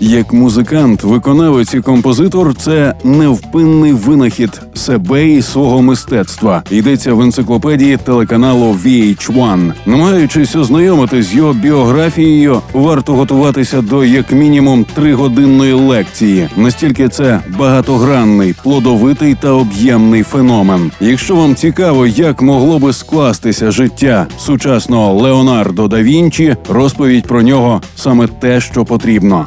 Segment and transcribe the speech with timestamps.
[0.00, 6.62] Як музикант, виконавець і композитор це невпинний винахід себе і свого мистецтва.
[6.70, 9.72] Йдеться в енциклопедії телеканалу VH1.
[9.86, 16.48] Намагаючись ознайомити з його біографією, варто готуватися до як мінімум тригодинної лекції.
[16.56, 20.90] Настільки це багатогранний, плодовитий та об'ємний феномен.
[21.00, 27.82] Якщо вам цікаво, як могло би скластися життя сучасного Леонардо да Вінчі, розповідь про нього
[27.96, 29.46] саме те, що потрібно.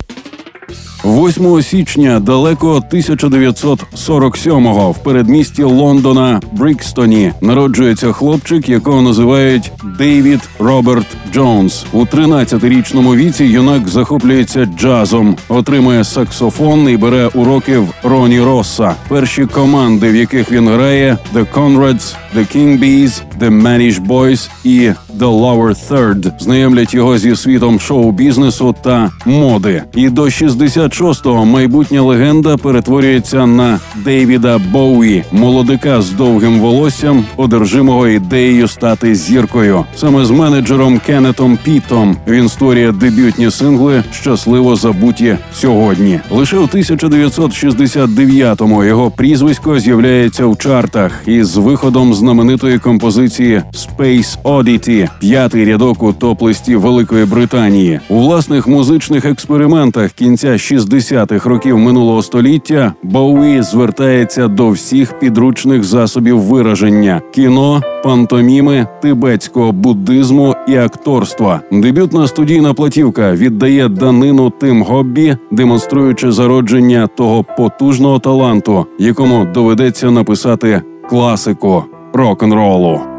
[1.05, 11.85] 8 січня далеко 1947-го в передмісті Лондона Брікстоні народжується хлопчик, якого називають Дейвід Роберт Джонс.
[11.93, 18.95] У 13-річному віці юнак захоплюється джазом, отримує саксофон і бере уроки в Роні Росса.
[19.07, 24.91] Перші команди, в яких він грає: The Conrads, The King Bees, The Manish Boys і
[25.19, 29.83] The Lower Third, знайомлять його зі світом шоу-бізнесу та моди.
[29.95, 38.67] І до 66-го майбутня легенда перетворюється на Дейвіда Боуї, молодика з довгим волоссям, одержимого ідеєю
[38.67, 39.85] стати зіркою.
[39.95, 46.19] Саме з менеджером Кеннетом Пітом він створює дебютні сингли Щасливо забуті сьогодні.
[46.31, 55.65] Лише у 1969-му його прізвисько з'являється в чартах із виходом знаменитої композиції Space Oddity, п'ятий
[55.65, 57.99] рядок у топ-листі Великої Британії.
[58.09, 66.39] У власних музичних експериментах кінця 60-х років минулого століття Боуї звертається до всіх підручних засобів
[66.39, 67.81] вираження кіно.
[68.03, 71.61] Пантоміми тибетського буддизму і акторства.
[71.71, 80.81] Дебютна студійна платівка віддає данину тим хобі, демонструючи зародження того потужного таланту, якому доведеться написати
[81.09, 81.83] класику
[82.13, 83.10] рок-н-ролу.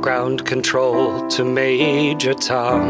[0.00, 2.84] Ground control to Major Tom.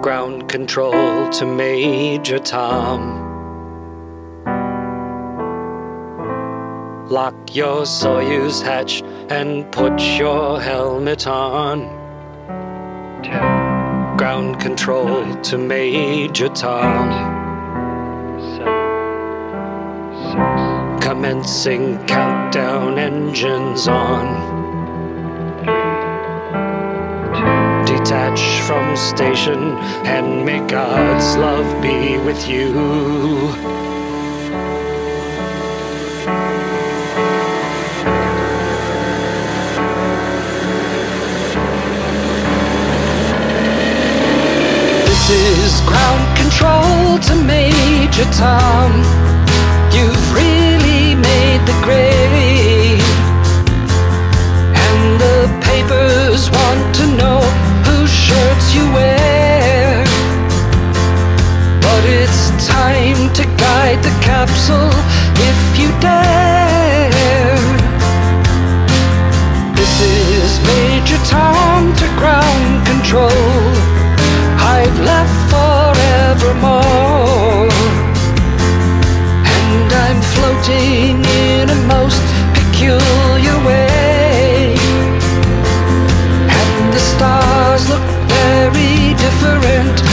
[0.00, 3.22] Ground control to Major Tom.
[7.10, 11.80] Lock your Soyuz hatch and put your helmet on.
[14.16, 17.35] Ground control to Major Tom.
[21.16, 24.26] Commencing countdown engines on.
[27.86, 32.70] Detach from station and may God's love be with you.
[45.06, 49.25] This is ground control to Major Tom.
[51.66, 53.02] The grave.
[54.84, 55.38] And the
[55.68, 57.40] papers want to know
[57.86, 60.04] whose shirts you wear.
[61.80, 64.90] But it's time to guide the capsule
[65.50, 67.56] if you dare.
[69.74, 73.74] This is Major Tom to ground control.
[74.58, 77.75] I've left forevermore.
[80.36, 82.22] Floating in a most
[82.54, 84.74] peculiar way.
[86.60, 90.05] And the stars look very different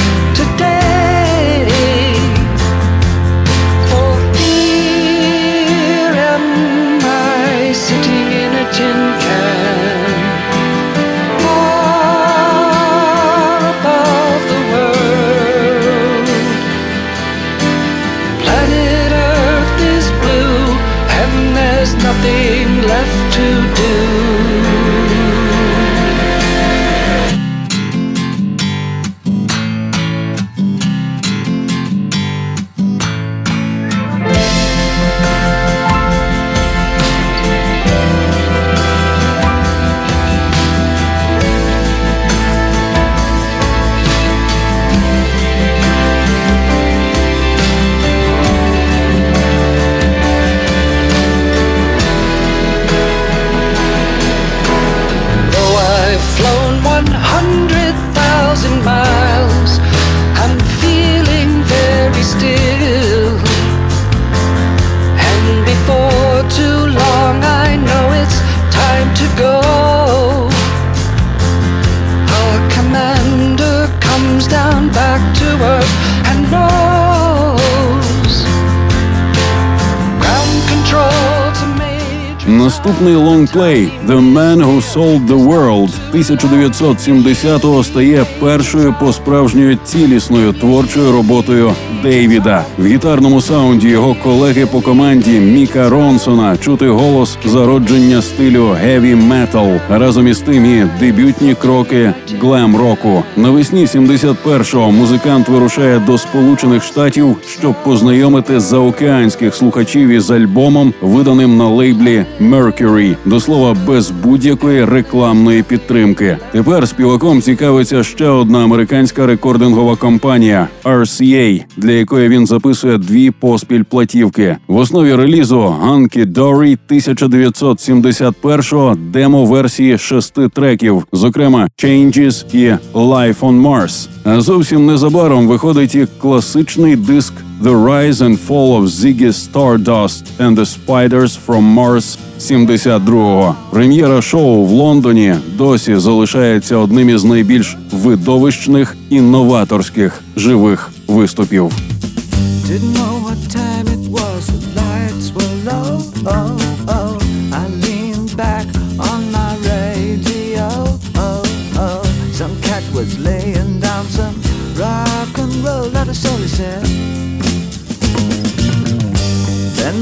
[83.47, 86.02] Play Clay, the man who sold the world.
[86.13, 91.71] 1970-го стає першою по справжньою цілісною творчою роботою
[92.03, 92.65] Дейвіда.
[92.77, 99.69] В гітарному саунді його колеги по команді Міка Ронсона чути голос зародження стилю геві метал.
[99.89, 103.23] Разом із тим і дебютні кроки глем року.
[103.37, 111.67] Навесні 71-го музикант вирушає до Сполучених Штатів, щоб познайомити заокеанських слухачів із альбомом, виданим на
[111.67, 113.15] лейблі Mercury.
[113.25, 116.02] До слова, без будь-якої рекламної підтримки.
[116.51, 123.83] Тепер співаком цікавиться ще одна американська рекордингова компанія RCA, для якої він записує дві поспіль
[123.83, 124.57] платівки.
[124.67, 134.07] В основі релізу Ганкі Дорі 1971-го демо-версії шести треків, зокрема Changes і Life on Mars.
[134.23, 137.33] А зовсім незабаром виходить і класичний диск
[137.63, 142.17] The Rise and Fall of Ziggy Stardust and the Spiders from Mars
[142.51, 143.55] 72-го.
[143.69, 151.71] Прем'єра шоу в Лондоні досі залишається одним із найбільш видовищних і новаторських живих виступів.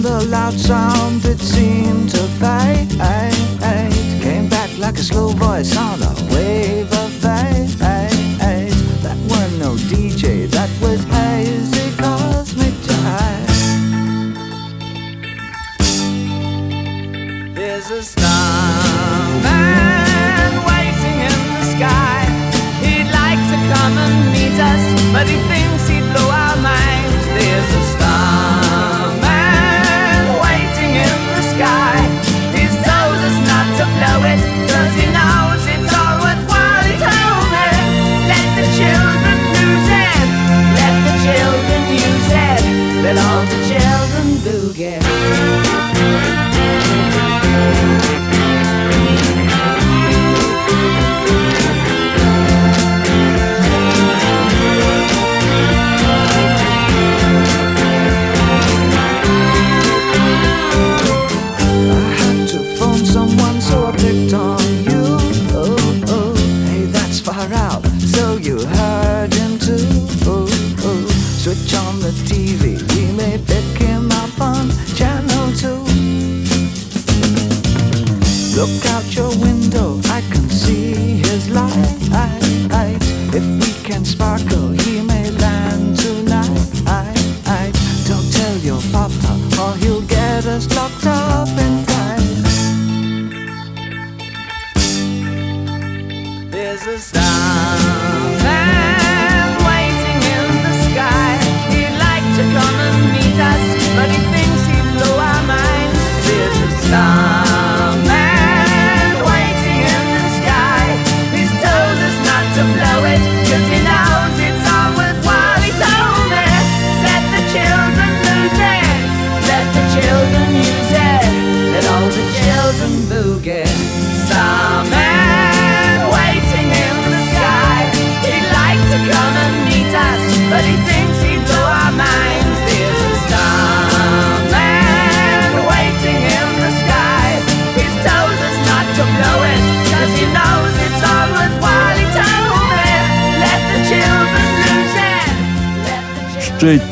[0.02, 2.90] Then the loud sound it seemed to fade.
[4.22, 7.78] Came back like a slow voice on a wave of fate.
[9.04, 13.48] That weren't no DJ, that was hazy cosmic jive.
[17.54, 19.44] There's a starman
[20.70, 22.26] waiting in the sky.
[22.82, 24.84] He'd like to come and meet us,
[25.14, 25.61] but he thinks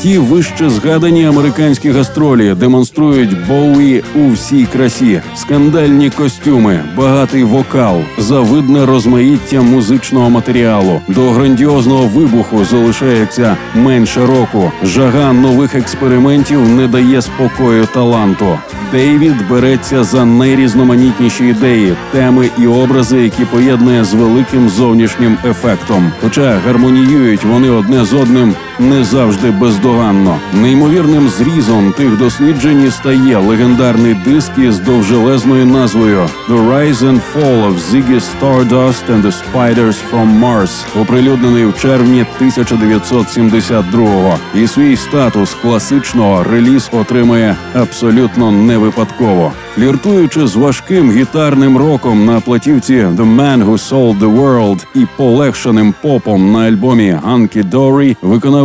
[0.02, 8.86] ті вище згадані американські гастролі демонструють Боуї у всій красі, скандальні костюми, багатий вокал, завидне
[8.86, 11.02] розмаїття музичного матеріалу.
[11.08, 14.72] До грандіозного вибуху залишається менше року.
[14.84, 18.58] Жага нових експериментів не дає спокою таланту.
[18.92, 26.12] Дейвід береться за найрізноманітніші ідеї, теми і образи, які поєднує з великим зовнішнім ефектом.
[26.22, 30.38] Хоча гармоніюють вони одне з одним не завжди бездоганно.
[30.54, 36.20] Неймовірним зрізом тих досліджень стає легендарний диск із довжелезною назвою
[36.50, 42.26] «The Rise and Fall of Ziggy Stardust and the Spiders from Mars», оприлюднений в червні
[42.42, 44.38] 1972-го.
[44.56, 49.52] І свій статус класичного реліз отримує абсолютно не випадково.
[49.76, 55.94] Фліртуючи з важким гітарним роком на платівці «The Man Who Sold the World» і полегшеним
[56.02, 58.16] попом на альбомі «Hunky Dory»,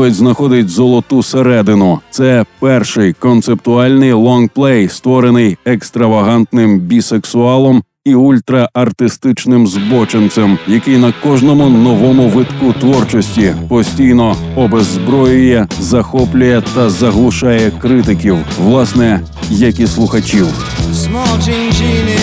[0.04, 2.00] виконавець знаходить золоту середину.
[2.10, 12.72] Це перший концептуальний лонгплей, створений екстравагантним бісексуалом і ультраартистичним збочинцем, який на кожному новому витку
[12.80, 19.20] творчості постійно обеззброює, захоплює та заглушає критиків, власне,
[19.50, 20.46] як і слухачів.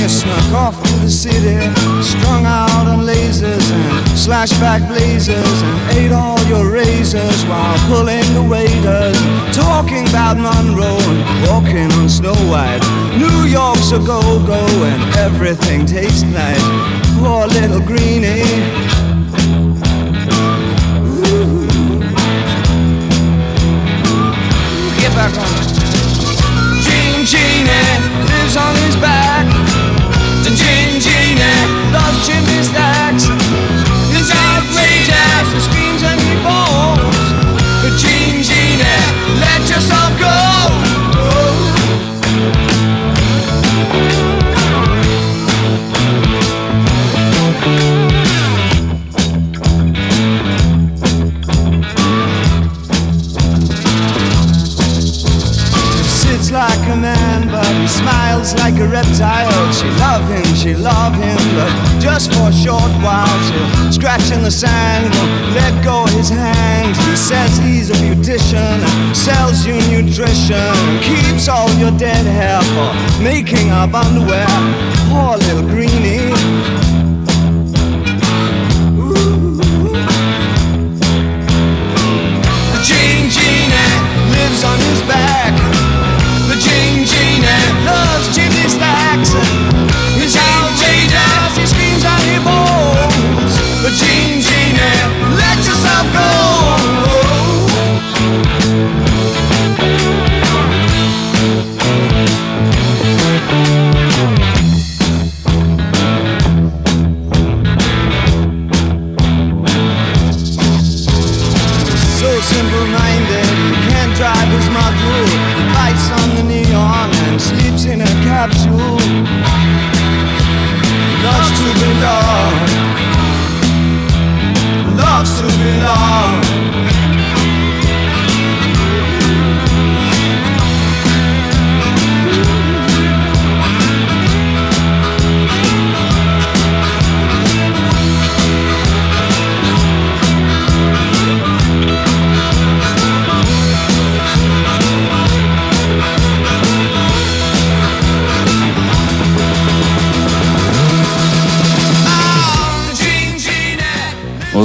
[0.07, 1.57] Snuck off to the city,
[2.03, 8.43] strung out on lasers and slashback blazers, and ate all your razors while pulling the
[8.49, 9.17] waiters,
[9.55, 12.81] talking about Monroe and walking on Snow White.
[13.17, 16.61] New York's a go-go and everything tastes nice.
[17.19, 19.10] Poor little greenie.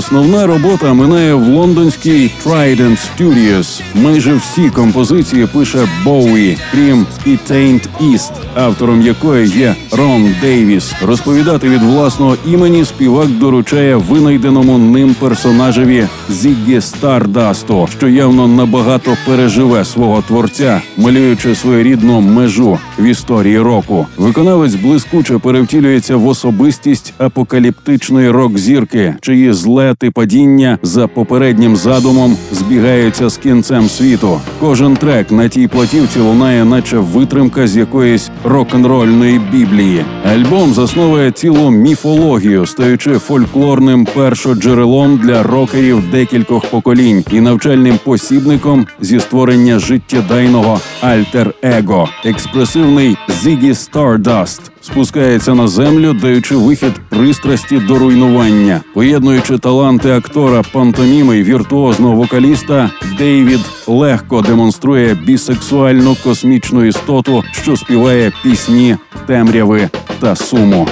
[0.06, 3.82] Основна робота минає в лондонській Trident Studios.
[3.94, 10.94] Майже всі композиції пише Боуі, крім «It Ain't East», автором якої є Рон Дейвіс.
[11.02, 19.84] Розповідати від власного імені співак доручає винайденому ним персонажеві Зіггі Стардасту, що явно набагато переживе
[19.84, 24.06] свого творця, малюючи своєрідну межу в історії року.
[24.16, 29.52] Виконавець блискуче перевтілюється в особистість апокаліптичної рок-зірки, чиї
[29.96, 34.40] злети падіння за попереднім задумом збігаються з кінцем світу.
[34.60, 40.04] Кожен трек на тій платівці лунає, наче витримка з якоїсь рок-н-рольної біблії.
[40.24, 49.20] Альбом засновує цілу міфологію, стаючи фольклорним першоджерелом для рокерів декількох поколінь і навчальним посібником зі
[49.20, 52.08] створення життєдайного альтер-его.
[52.24, 61.38] Експресивний Зігі Stardust спускається на землю, даючи вихід пристрасті до руйнування, поєднуючи таланти актора пантоміми
[61.38, 69.88] й віртуозного вокаліста, Дейвід легко демонструє бісексуальну космічну істоту, що співає пісні темряви
[70.20, 70.88] та суму.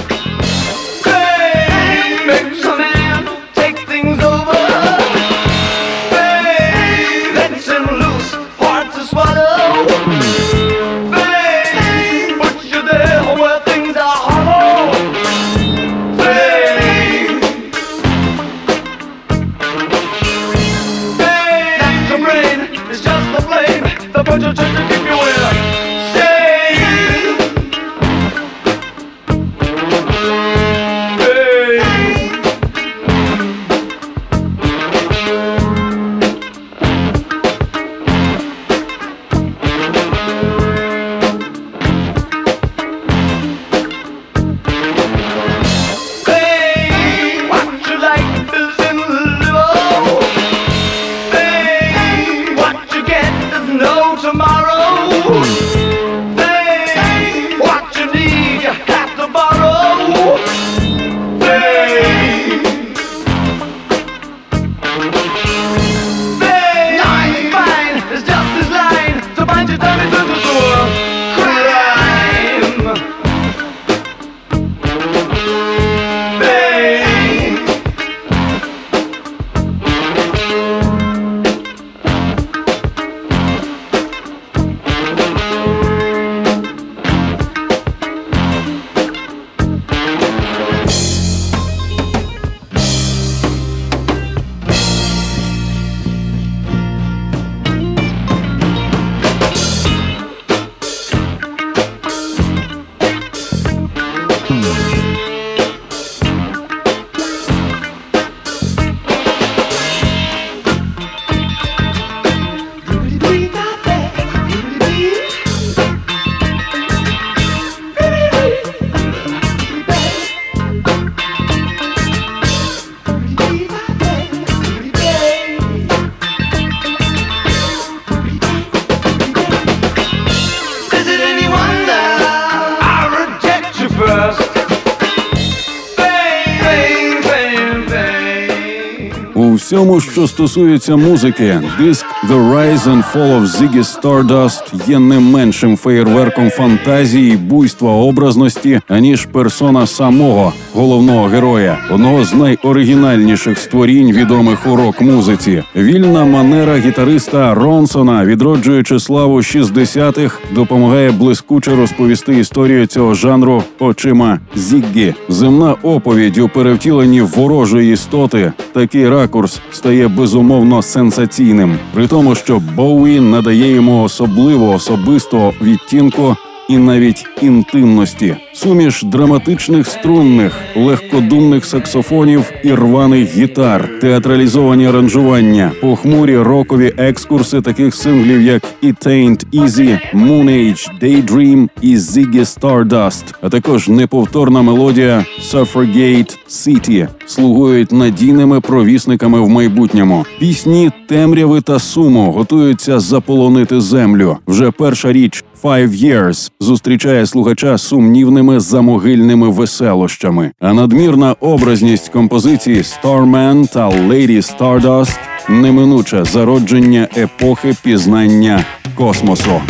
[139.65, 139.75] Fame.
[139.75, 145.77] Всьому, що стосується музики, диск The Rise and Fall of Ziggy Stardust є не меншим
[145.77, 154.75] феєрверком фантазії, буйства образності, аніж персона самого головного героя, одного з найоригінальніших створінь, відомих у
[154.75, 155.63] рок-музиці.
[155.75, 165.13] Вільна манера гітариста Ронсона, відроджуючи славу 60-х, допомагає блискуче розповісти історію цього жанру очима Зіггі.
[165.29, 168.53] Земна оповідь у перевтіленні ворожої істоти.
[168.75, 176.35] Такий ракурс стає безумовно сенсаційним, при тому, що Боуі надає йому особливо особистого відтінку.
[176.69, 186.93] І навіть інтимності, суміш драматичних струнних, легкодумних саксофонів і рваних гітар, театралізовані аранжування, похмурі рокові
[186.97, 193.87] екскурси таких синглів, як It Ain't Easy, Moon Age, Daydream і Ziggy Stardust, а також
[193.89, 200.25] неповторна мелодія Suffragate City слугують надійними провісниками в майбутньому.
[200.39, 204.37] Пісні темряви та суму готуються заполонити землю.
[204.47, 210.51] Вже перша річ Five Years зустрічає слухача сумнівними замогильними веселощами.
[210.59, 215.17] А надмірна образність композиції Starman та Lady Stardust
[215.49, 218.65] неминуче зародження епохи пізнання
[218.95, 219.61] космосу.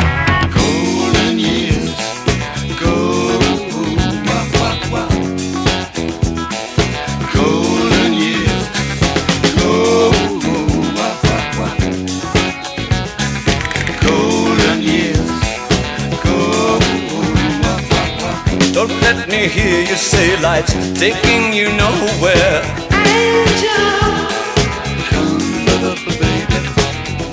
[20.64, 22.62] Say taking you nowhere.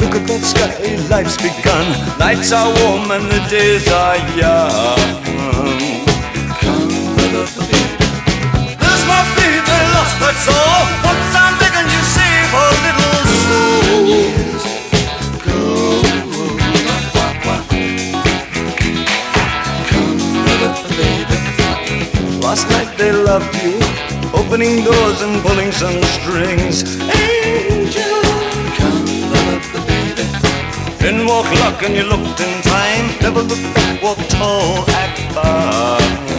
[0.01, 1.87] Look at that sky, life's begun.
[2.19, 4.97] Nights are warm and the days are young.
[6.61, 6.89] Come
[7.33, 7.97] look, baby.
[8.81, 10.85] There's my faith, I lost, that's all.
[11.07, 14.33] Once I'm begging you, save a little soul.
[22.43, 23.75] Last night they loved you,
[24.33, 26.85] opening doors and pulling some strings.
[27.11, 28.23] Angel,
[31.01, 33.07] Then walk luck and you looked in time.
[33.21, 36.32] Never look back, walk tall, act fine.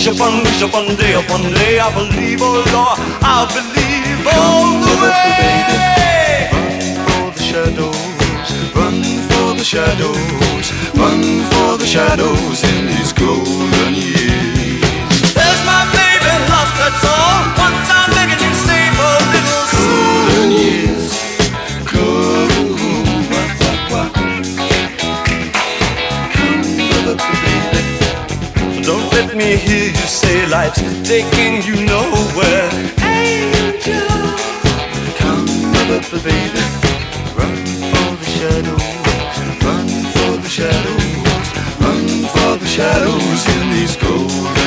[0.00, 1.78] Wish upon wish upon day upon day.
[1.78, 6.48] I believe, oh Lord, I believe all the way.
[6.56, 8.96] Run for the shadows, run
[9.28, 11.20] for the shadows, run
[11.52, 15.34] for the shadows in these golden years.
[15.36, 17.39] There's my baby lost, that's all.
[30.74, 32.70] Say taking you nowhere.
[33.02, 34.08] Angel.
[35.18, 36.64] Come, baby, baby,
[37.36, 37.56] run
[37.90, 41.46] for the shadows, run for the shadows,
[41.80, 44.59] run for the shadows in these golden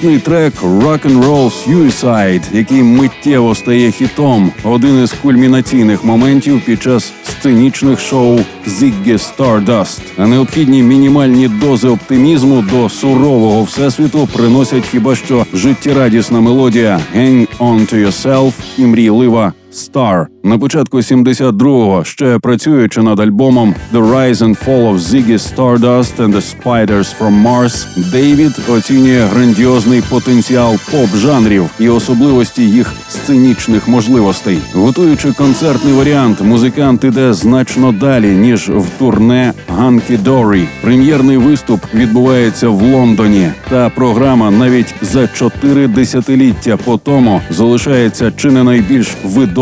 [0.00, 6.82] Драматичний трек Rock and Roll Suicide, який миттєво стає хітом, один із кульмінаційних моментів під
[6.82, 10.00] час сценічних шоу Ziggy Stardust.
[10.16, 17.94] А необхідні мінімальні дози оптимізму до сурового всесвіту приносять хіба що життєрадісна мелодія Hang On
[17.94, 20.26] To Yourself і мрійлива Star.
[20.42, 26.32] На початку 72-го, ще працюючи над альбомом The Rise and Fall of Ziggy Stardust and
[26.34, 34.58] the Spiders from Mars, Дейвід оцінює грандіозний потенціал поп-жанрів і особливості їх сценічних можливостей.
[34.74, 40.68] Готуючи концертний варіант, музикант іде значно далі ніж в турне Ганкі Дорі.
[40.82, 48.50] Прем'єрний виступ відбувається в Лондоні, та програма навіть за чотири десятиліття по тому залишається чи
[48.50, 49.59] не найбільш видовищним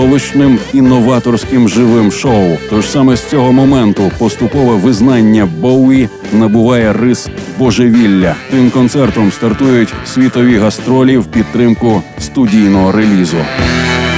[0.73, 2.59] і новаторським живим шоу.
[2.71, 8.35] Тож саме з цього моменту поступове визнання Боуї набуває рис божевілля.
[8.51, 13.37] Тим концертом стартують світові гастролі в підтримку студійного релізу.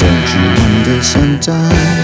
[0.00, 1.99] Don't you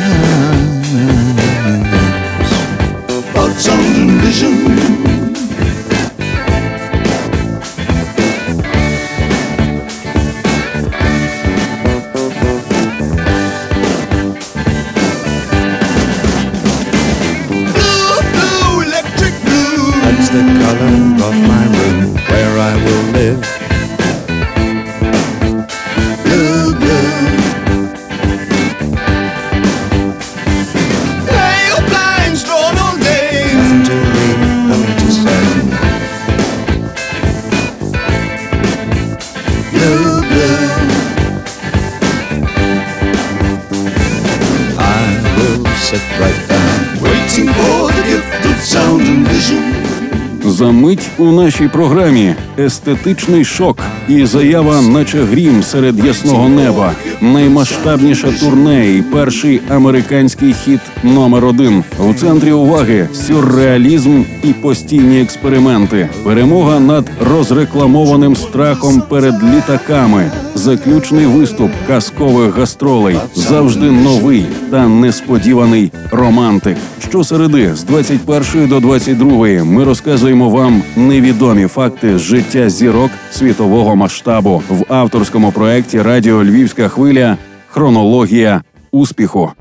[51.18, 59.02] у нашій програмі естетичний шок і заява, наче грім серед ясного неба, наймасштабніше турне і
[59.02, 61.84] перший американський хіт номер один.
[62.10, 71.70] У центрі уваги сюрреалізм і постійні експерименти, перемога над розрекламованим страхом перед літаками, заключний виступ
[71.86, 76.76] казкових гастролей, завжди новий та несподіваний романтик.
[77.08, 84.94] Щосереди з 21 до 22 ми розказуємо вам невідомі факти життя зірок світового масштабу в
[84.94, 87.36] авторському проєкті Радіо Львівська хвиля
[87.68, 89.52] Хронологія успіху.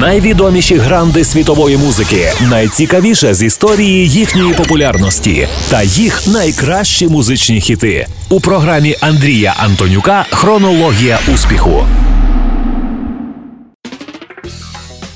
[0.00, 8.40] Найвідоміші гранди світової музики, найцікавіше з історії їхньої популярності та їх найкращі музичні хіти у
[8.40, 11.84] програмі Андрія Антонюка Хронологія успіху.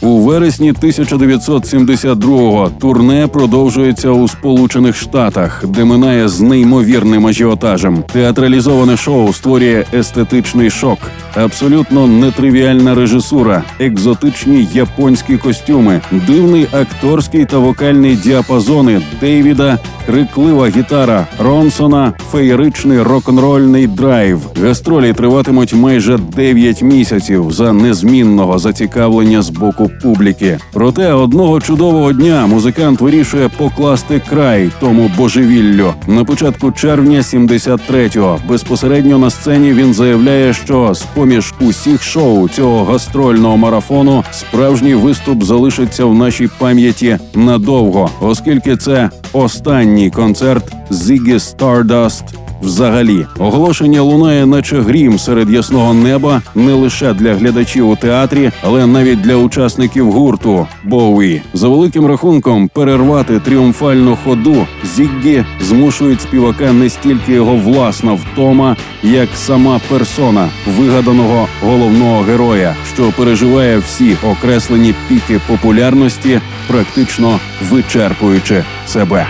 [0.02, 8.04] У вересні 1972-го турне продовжується у Сполучених Штатах, де минає з неймовірним ажіотажем.
[8.12, 10.98] Театралізоване шоу створює естетичний шок,
[11.34, 22.12] абсолютно нетривіальна режисура, екзотичні японські костюми, дивний акторський та вокальний діапазони Дейвіда, криклива гітара Ронсона,
[22.32, 24.40] феєричний рок-н-рольний драйв.
[24.62, 30.58] Гастролі триватимуть майже 9 місяців за незмінного зацікавлення з боку публіки.
[30.72, 35.94] Проте одного чудового дня музикант вирішує покласти край тому божевіллю.
[36.06, 42.84] На початку червня 73-го безпосередньо на сцені він заявляє, що з поміж усіх шоу цього
[42.84, 52.22] гастрольного марафону справжній виступ залишиться в нашій пам'яті надовго, оскільки це останній концерт Ziggy Stardust
[52.62, 58.86] Взагалі, оголошення лунає, наче грім серед ясного неба, не лише для глядачів у театрі, але
[58.86, 61.42] навіть для учасників гурту Боуі.
[61.54, 69.28] За великим рахунком, перервати тріумфальну ходу Зіггі змушують співака не стільки його власна втома, як
[69.34, 70.48] сама персона
[70.78, 77.38] вигаданого головного героя, що переживає всі окреслені піки популярності, практично
[77.70, 79.26] вичерпуючи себе.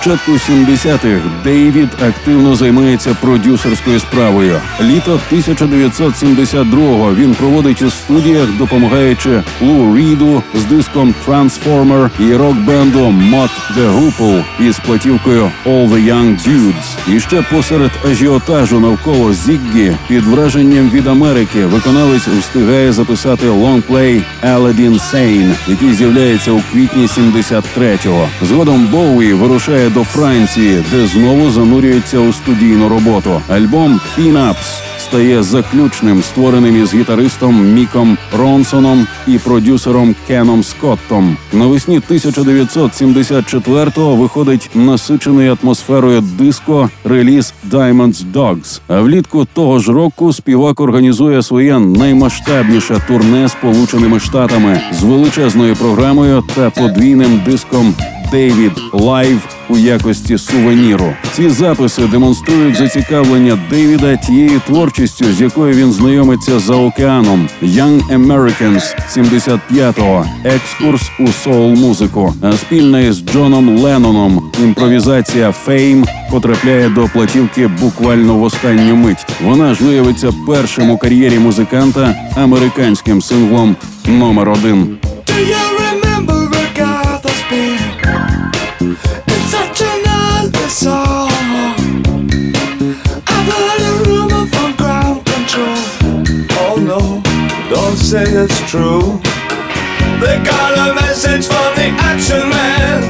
[0.00, 4.60] Початку 70-х Дейвід активно займається продюсерською справою.
[4.80, 13.50] Літо 1972-го він проводить у студіях, допомагаючи Лу Ріду з диском Transformer і рок-бенду Mott
[13.76, 17.14] The Hoople із платівкою All the Young Dudes.
[17.16, 24.94] І ще посеред ажіотажу навколо Зіггі під враженням від Америки виконавець встигає записати лонгплей Aladdin
[24.94, 28.28] Sane, який з'являється у квітні 73-го.
[28.42, 33.42] Згодом Боуї вирушає до Франції, де знову занурюється у студійну роботу.
[33.48, 41.36] Альбом «Pin-Ups» стає заключним, створеним із гітаристом Міком Ронсоном і продюсером Кеном Скоттом.
[41.52, 48.80] Навесні 1974-го виходить насичений атмосферою диско реліз Diamond Dogs.
[48.88, 56.44] А влітку того ж року співак організує своє наймасштабніше турне Сполученими Штатами з величезною програмою
[56.54, 57.94] та подвійним диском
[58.30, 61.12] David Live у якості сувеніру.
[61.32, 67.48] Ці записи демонструють зацікавлення Дейвіда тією творчістю, з якою він знайомиться за океаном.
[67.62, 68.82] Young Americans
[69.16, 70.26] 75-го.
[70.44, 72.34] екскурс у соул музику.
[72.42, 79.26] А спільно із Джоном Ленноном імпровізація Фейм потрапляє до платівки буквально в останню мить.
[79.44, 83.76] Вона ж виявиться першим у кар'єрі музиканта американським синглом
[84.06, 84.98] номер один.
[90.82, 91.19] Do
[98.10, 99.22] say it's true.
[100.18, 103.00] They got a message from the action man.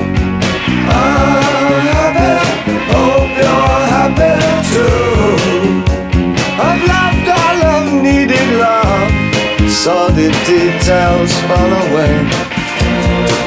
[0.93, 2.37] I'm happy,
[2.93, 4.37] hope you're happy
[4.69, 5.81] too.
[6.61, 9.09] I've loved all of needed love.
[9.73, 12.15] Saw the details fall away.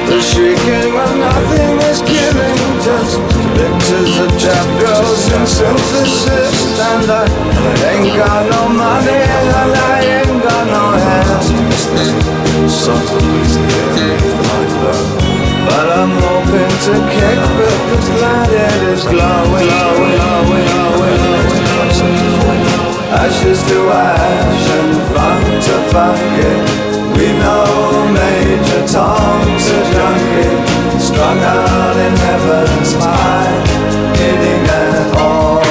[0.10, 3.14] The shrieking when nothing is given, just
[3.54, 6.80] pictures of chap girls and synthesis.
[6.90, 7.26] And I
[7.94, 10.03] ain't got no money and I
[15.66, 21.16] But I'm hoping to kick it, because planet is glowing, glowing, glowing, glowing,
[21.64, 22.62] glowing.
[23.24, 26.62] Ashes to ash and funk to funk it.
[27.16, 27.68] We know
[28.12, 30.52] Major Tom's a junkie,
[31.00, 33.56] strung out in heaven's high,
[34.18, 35.63] hitting an all-time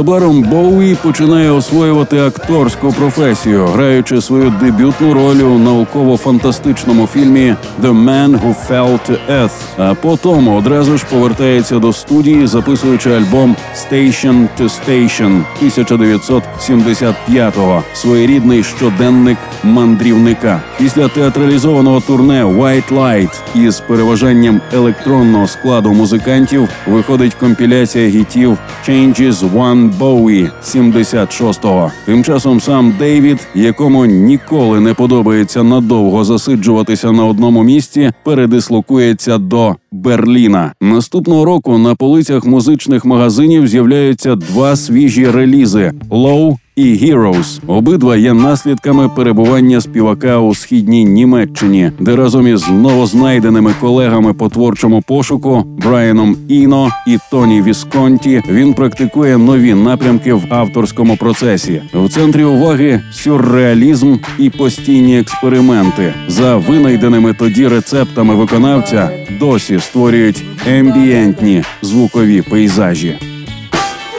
[0.00, 8.40] Незабаром Боуї починає освоювати акторську професію, граючи свою дебютну роль у науково-фантастичному фільмі «The Man
[8.40, 14.64] Who Fell to Earth», а потім одразу ж повертається до студії, записуючи альбом «Station to
[14.64, 20.62] Station» 1975-го, своєрідний щоденник мандрівника.
[20.78, 28.58] Після театралізованого турне «White Light» із переважанням електронного складу музикантів виходить компіляція гітів
[28.88, 31.92] «Changes One Bowie» 76-го.
[32.06, 39.76] Тим часом сам Дейвід, якому ніколи не подобається надовго засиджуватися на одному місці, передислокується до
[39.92, 40.72] Берліна.
[40.80, 47.60] Наступного року на полицях музичних магазинів з'являються два свіжі релізи «Low» і Heroes.
[47.66, 55.02] Обидва є наслідками перебування співака у східній Німеччині, де разом із новознайденими колегами по творчому
[55.02, 61.82] пошуку Брайаном Іно і Тоні Вісконті він практикує нові напрямки в авторському процесі.
[61.94, 69.10] В центрі уваги сюрреалізм і постійні експерименти за винайденими тоді рецептами виконавця.
[69.40, 73.18] Досі створюють ембієнтні звукові пейзажі.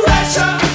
[0.07, 0.70] Pressure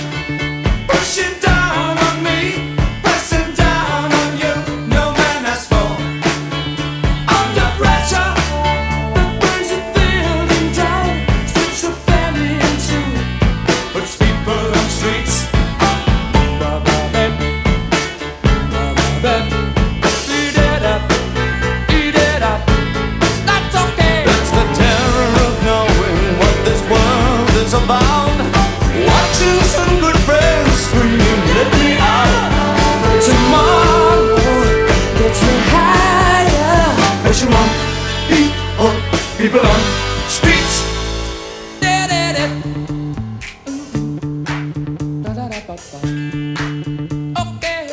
[39.46, 39.80] people on
[40.28, 40.82] streets.
[47.38, 47.86] Okay.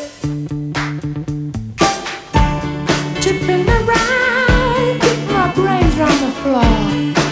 [3.22, 6.74] Chipping around, keep my brains round the floor.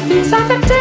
[0.08, 0.81] These are the days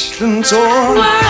[0.00, 1.29] Ashland's all.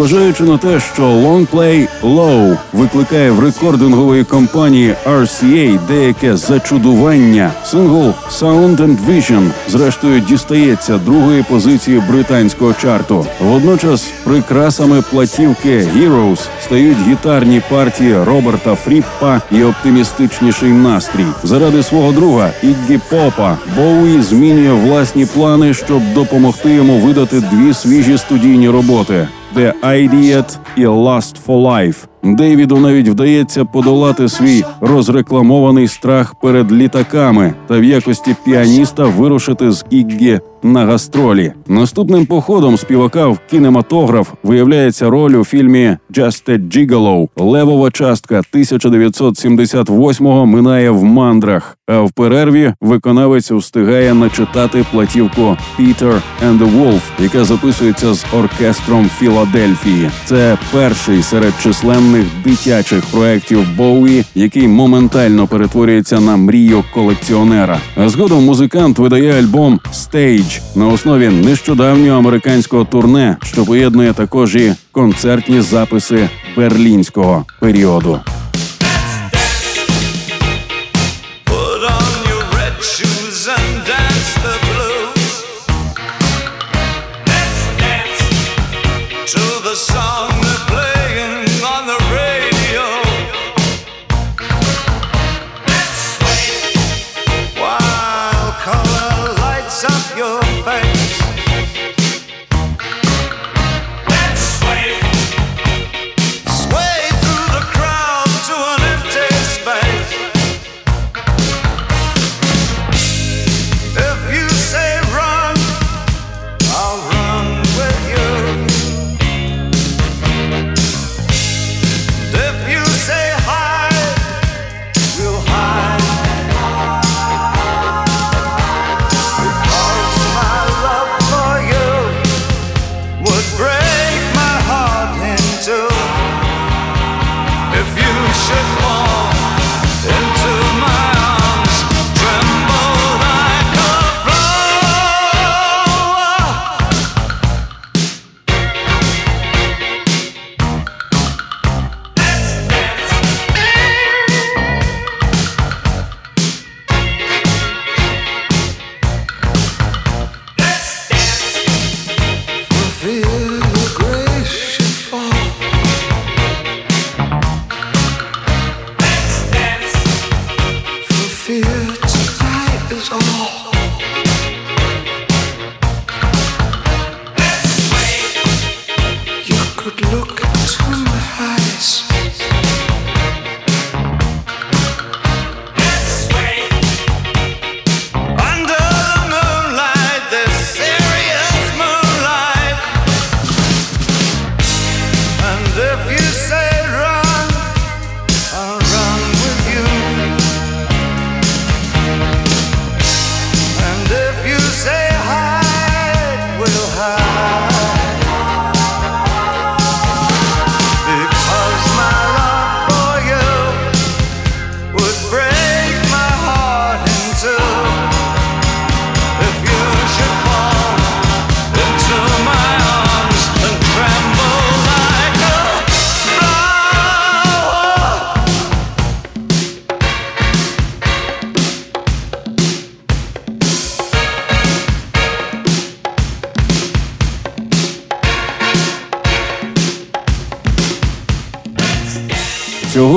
[0.00, 8.76] Незважаючи на те, що лонгплей Low викликає в рекордингової компанії RCA деяке зачудування, сингл Sound
[8.76, 13.26] and Vision зрештою дістається другої позиції британського чарту.
[13.40, 21.26] Водночас прикрасами платівки Heroes стають гітарні партії Роберта Фріппа і оптимістичніший настрій.
[21.42, 28.18] Заради свого друга Іггі Попа Боуї змінює власні плани, щоб допомогти йому видати дві свіжі
[28.18, 29.28] студійні роботи.
[29.54, 32.06] The Idiot і Last for Life.
[32.22, 39.84] Дейвіду навіть вдається подолати свій розрекламований страх перед літаками та в якості піаніста вирушити з
[39.90, 41.52] Іггі на гастролі.
[41.66, 47.28] Наступним походом співака в кінематограф виявляється роль у фільмі «Just a Gigolo».
[47.36, 51.76] Левова частка 1978-го минає в мандрах.
[51.86, 59.10] А в перерві виконавець встигає начитати платівку «Peter and the Wolf», яка записується з оркестром
[59.18, 60.10] Філадельфії.
[60.24, 62.09] Це перший серед численних
[62.44, 67.78] дитячих проєктів Боуї, який моментально перетворюється на мрію колекціонера.
[67.96, 74.72] А згодом музикант видає альбом «Stage» на основі нещодавнього американського турне, що поєднує також і
[74.92, 78.20] концертні записи берлінського періоду.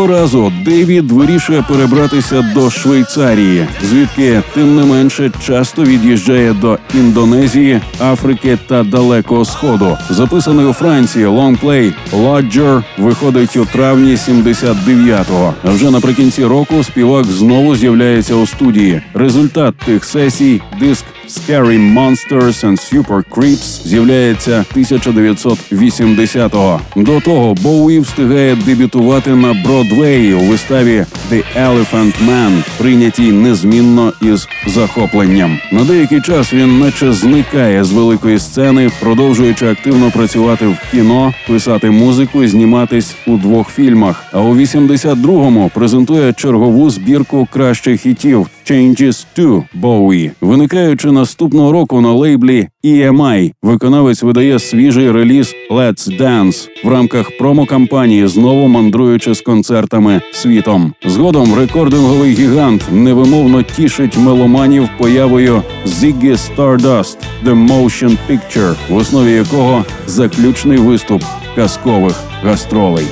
[0.04, 7.82] Цього разу Дейвід вирішує перебратися до Швейцарії, звідки тим не менше часто від'їжджає до Індонезії,
[8.00, 9.98] Африки та Далекого Сходу.
[10.10, 15.54] Записаний у Франції лонгплей Lodger виходить у травні 79-го.
[15.64, 19.02] А вже наприкінці року співак знову з'являється у студії.
[19.14, 26.80] Результат тих сесій диск Scary Monsters and Super Creeps з'являється 1980-го.
[26.96, 29.54] До того Боуї встигає дебютувати на
[29.94, 35.60] Бродвеї у виставі The Elephant Man, прийнятій незмінно із захопленням.
[35.72, 41.90] На деякий час він наче зникає з великої сцени, продовжуючи активно працювати в кіно, писати
[41.90, 44.26] музику, і зніматись у двох фільмах.
[44.32, 50.32] А у 82-му презентує чергову збірку кращих хітів Changes to Bowie.
[50.42, 58.28] Виникаючи наступного року на лейблі EMI, виконавець видає свіжий реліз Let's Dance в рамках промо-кампанії,
[58.28, 60.94] знову мандруючи з концертами світом.
[61.06, 69.86] Згодом рекординговий гігант невимовно тішить меломанів появою Ziggy Stardust The Motion Picture, в основі якого
[70.08, 71.24] заключний виступ
[71.56, 73.06] казкових гастролей.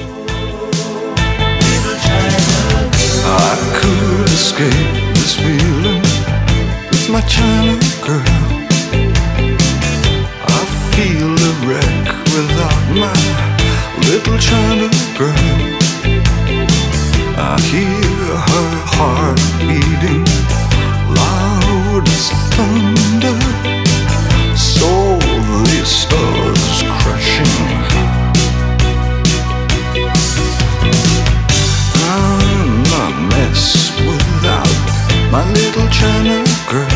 [4.32, 5.01] Escape
[7.22, 8.24] my China girl.
[10.48, 10.62] I
[10.94, 13.22] feel a wreck without my
[14.08, 15.52] little China girl.
[17.38, 20.26] I hear her heart beating
[21.20, 23.40] loud as thunder.
[24.56, 25.20] So
[25.70, 27.54] the stars crashing.
[32.14, 36.91] I'm a mess without my little China girl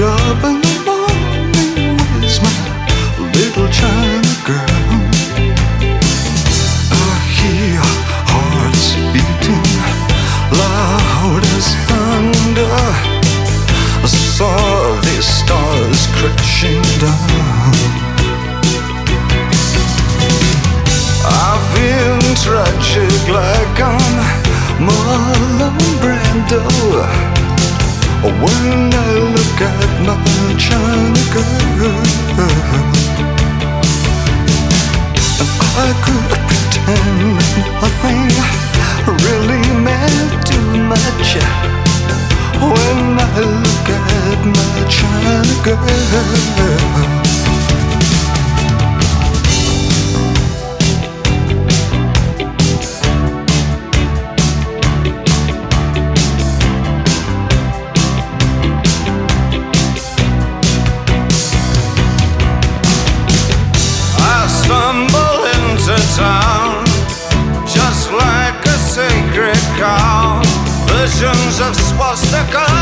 [0.00, 2.54] up in the morning with my
[3.34, 4.88] little China girl.
[6.92, 7.80] I hear
[8.30, 9.66] hearts beating
[10.54, 12.70] loud as thunder.
[14.02, 14.54] I saw
[15.02, 17.74] the stars crashing down.
[21.26, 24.14] I've been tragic like on
[24.78, 26.62] Marlon Brando.
[28.20, 31.94] When I look at my China girl.
[35.76, 37.38] I could pretend
[39.26, 41.36] really meant too much
[42.60, 47.17] when I look at my China girl.
[72.18, 72.77] nossa casa.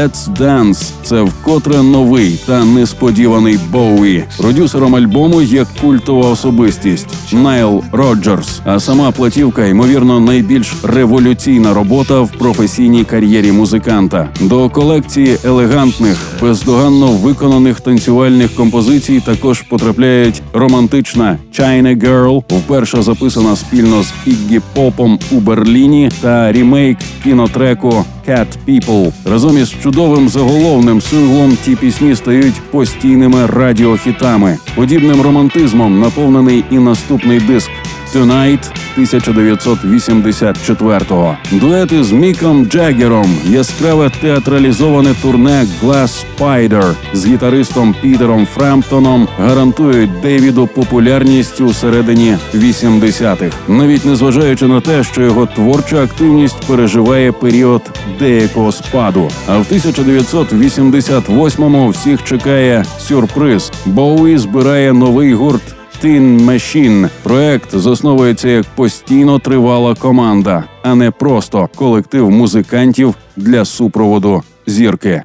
[0.00, 4.24] Let's Dance– це вкотре новий та несподіваний Боуї.
[4.38, 8.60] Продюсером альбому є культова особистість Найл Роджерс.
[8.64, 14.28] А сама платівка, ймовірно, найбільш революційна робота в професійній кар'єрі музиканта.
[14.40, 24.02] До колекції елегантних, бездоганно виконаних танцювальних композицій також потрапляють романтична China Girl, вперше записана спільно
[24.02, 29.12] з Іггі Попом у Берліні, та рімейк кінотреку Cat People.
[29.24, 34.58] Разом із чудовим заголовним синглом ті пісні стають постійними радіохітами.
[34.74, 37.70] Подібним романтизмом наповнений і наступний диск
[38.14, 41.36] Tonight 1984-го.
[41.52, 50.66] Дуети з Міком Джаггером, яскраве театралізоване турне Glass Spider з гітаристом Пітером Фремптоном гарантують Дейвіду
[50.66, 57.82] популярність у середині 80-х, навіть незважаючи на те, що його творча активність переживає період
[58.18, 59.30] деякого спаду.
[59.46, 63.72] А в 1988-му всіх чекає сюрприз.
[63.86, 65.79] Боуі збирає новий гурт.
[66.04, 67.08] Teen Machine.
[67.22, 75.22] проект засновується як постійно тривала команда, а не просто колектив музикантів для супроводу зірки.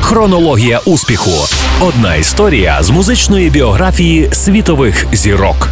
[0.00, 1.30] Хронологія успіху.
[1.80, 5.68] Одна історія з музичної біографії світових зірок.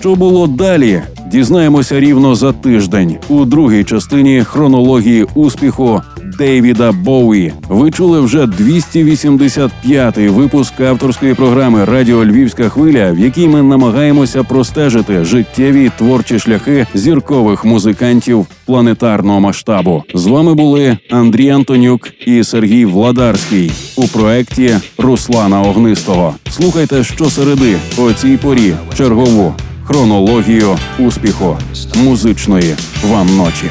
[0.00, 1.02] Що було далі?
[1.26, 6.02] Дізнаємося рівно за тиждень у другій частині хронології успіху
[6.38, 7.52] Дейвіда Боуї.
[7.68, 15.24] Ви чули вже 285-й випуск авторської програми Радіо Львівська хвиля, в якій ми намагаємося простежити
[15.24, 20.04] життєві творчі шляхи зіркових музикантів планетарного масштабу.
[20.14, 26.34] З вами були Андрій Антонюк і Сергій Владарський у проекті Руслана Огнистого.
[26.50, 31.56] Слухайте щосереди о цій порі чергову хронологію успіху
[32.04, 32.74] музичної
[33.04, 33.70] вам ночі.